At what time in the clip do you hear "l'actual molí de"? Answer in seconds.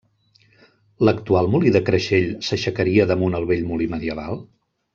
1.07-1.81